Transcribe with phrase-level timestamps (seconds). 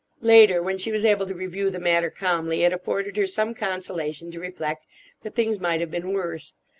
[0.21, 4.31] Later, when she was able to review the matter calmly, it afforded her some consolation
[4.31, 4.87] to reflect
[5.21, 6.55] that things might have been worse.